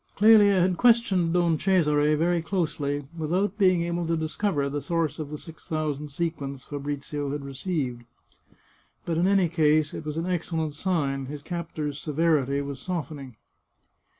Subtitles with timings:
[0.15, 5.29] Clelia had questioned Don Cesare very closely, without being able to discover the source of
[5.29, 8.05] the six thousand se quins Fabrizio had received.
[9.05, 13.35] But in any case it was an excellent sign; his captors' severity was softening.